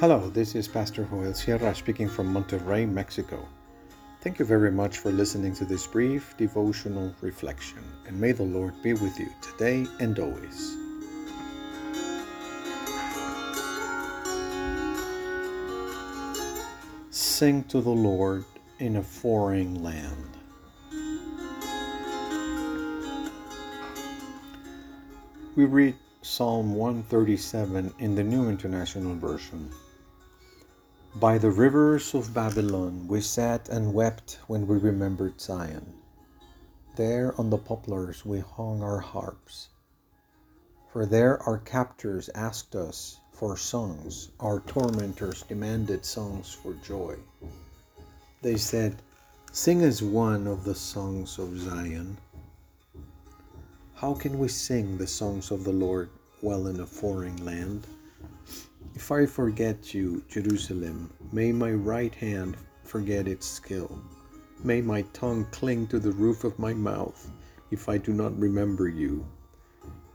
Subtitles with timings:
[0.00, 3.48] Hello, this is Pastor Joel Sierra speaking from Monterrey, Mexico.
[4.20, 8.80] Thank you very much for listening to this brief devotional reflection, and may the Lord
[8.80, 10.76] be with you today and always.
[17.10, 18.44] Sing to the Lord
[18.78, 20.36] in a foreign land.
[25.56, 29.68] We read Psalm 137 in the New International Version.
[31.20, 35.94] By the rivers of Babylon we sat and wept when we remembered Zion.
[36.94, 39.66] There on the poplars we hung our harps.
[40.92, 47.16] For there our captors asked us for songs, our tormentors demanded songs for joy.
[48.42, 49.02] They said,
[49.50, 52.16] Sing us one of the songs of Zion.
[53.94, 56.10] How can we sing the songs of the Lord
[56.42, 57.88] while in a foreign land?
[58.98, 64.02] If I forget you, Jerusalem, may my right hand forget its skill.
[64.64, 67.30] May my tongue cling to the roof of my mouth
[67.70, 69.24] if I do not remember you,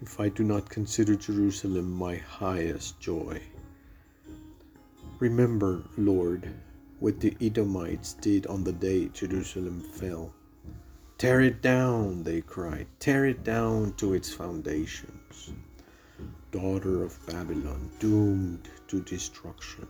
[0.00, 3.42] if I do not consider Jerusalem my highest joy.
[5.18, 6.48] Remember, Lord,
[7.00, 10.32] what the Edomites did on the day Jerusalem fell.
[11.18, 15.52] Tear it down, they cried, tear it down to its foundations
[16.50, 19.86] daughter of Babylon, doomed to destruction.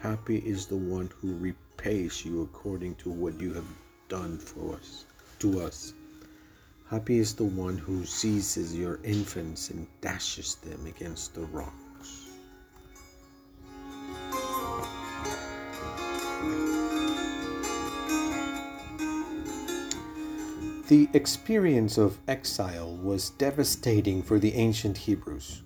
[0.00, 3.66] Happy is the one who repays you according to what you have
[4.08, 5.04] done for us,
[5.38, 5.94] to us.
[6.90, 12.28] Happy is the one who seizes your infants and dashes them against the rocks.
[20.88, 25.62] The experience of exile was devastating for the ancient Hebrews.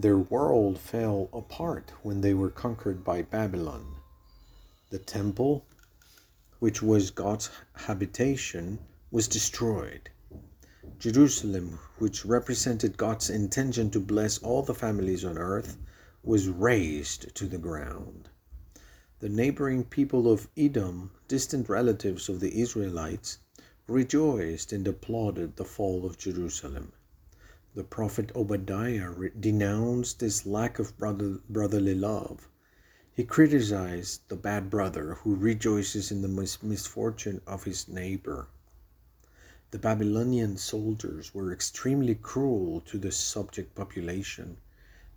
[0.00, 3.96] Their world fell apart when they were conquered by Babylon.
[4.90, 5.66] The temple,
[6.60, 8.78] which was God's habitation,
[9.10, 10.08] was destroyed.
[11.00, 15.76] Jerusalem, which represented God's intention to bless all the families on earth,
[16.22, 18.28] was razed to the ground.
[19.18, 23.38] The neighboring people of Edom, distant relatives of the Israelites,
[23.88, 26.92] rejoiced and applauded the fall of Jerusalem.
[27.78, 32.48] The prophet Obadiah denounced this lack of brother, brotherly love.
[33.14, 38.48] He criticized the bad brother who rejoices in the mis- misfortune of his neighbor.
[39.70, 44.56] The Babylonian soldiers were extremely cruel to the subject population.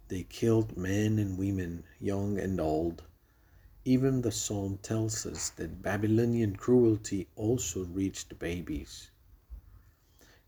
[0.10, 3.02] They killed men and women, young and old.
[3.86, 9.10] Even the psalm tells us that Babylonian cruelty also reached babies.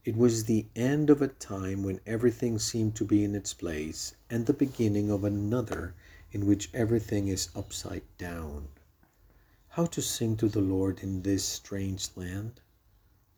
[0.05, 4.15] It was the end of a time when everything seemed to be in its place,
[4.29, 5.95] and the beginning of another
[6.33, 8.67] in which everything is upside down.
[9.69, 12.59] How to sing to the Lord in this strange land?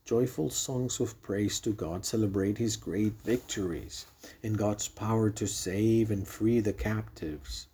[0.05, 4.07] Joyful songs of praise to God celebrate His great victories
[4.41, 7.67] and God's power to save and free the captives.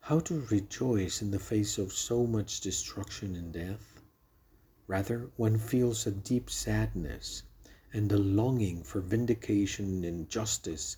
[0.00, 4.00] How to rejoice in the face of so much destruction and death?
[4.86, 7.42] Rather, one feels a deep sadness
[7.92, 10.96] and a longing for vindication and justice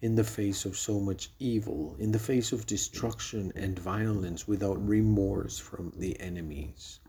[0.00, 4.86] in the face of so much evil, in the face of destruction and violence without
[4.86, 7.00] remorse from the enemies.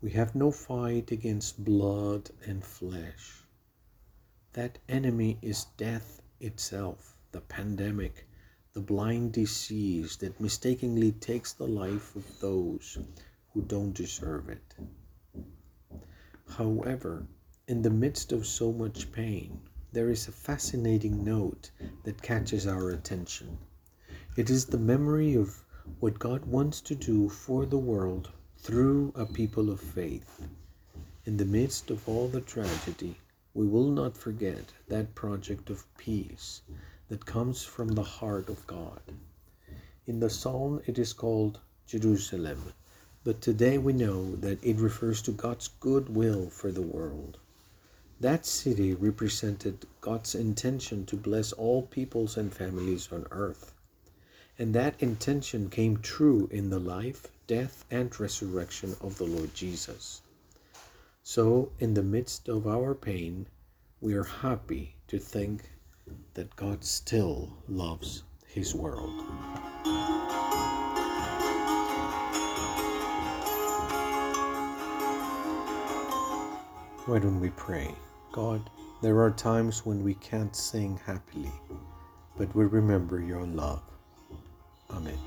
[0.00, 3.44] We have no fight against blood and flesh.
[4.54, 8.26] That enemy is death itself, the pandemic,
[8.72, 12.98] the blind disease that mistakenly takes the life of those
[13.52, 14.74] who don't deserve it.
[16.48, 17.26] However,
[17.70, 19.60] in the midst of so much pain,
[19.92, 21.70] there is a fascinating note
[22.02, 23.56] that catches our attention.
[24.36, 25.64] It is the memory of
[26.00, 28.28] what God wants to do for the world
[28.58, 30.48] through a people of faith.
[31.26, 33.16] In the midst of all the tragedy,
[33.54, 36.62] we will not forget that project of peace
[37.08, 39.00] that comes from the heart of God.
[40.08, 42.72] In the psalm, it is called Jerusalem,
[43.22, 47.38] but today we know that it refers to God's good will for the world.
[48.20, 53.72] That city represented God's intention to bless all peoples and families on earth.
[54.58, 60.20] And that intention came true in the life, death, and resurrection of the Lord Jesus.
[61.22, 63.46] So, in the midst of our pain,
[64.02, 65.70] we are happy to think
[66.34, 69.24] that God still loves His world.
[77.06, 77.94] Why don't we pray?
[78.32, 78.70] God,
[79.02, 81.50] there are times when we can't sing happily,
[82.38, 83.82] but we remember your love.
[84.90, 85.18] Amen.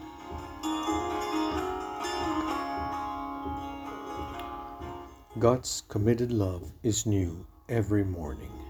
[5.37, 8.62] God's committed love is new every morning.